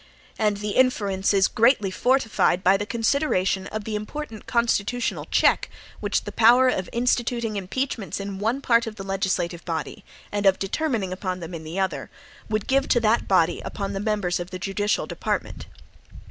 [0.39, 6.23] And the inference is greatly fortified by the consideration of the important constitutional check which
[6.23, 11.13] the power of instituting impeachments in one part of the legislative body, and of determining
[11.13, 12.09] upon them in the other,
[12.49, 15.67] would give to that body upon the members of the judicial department.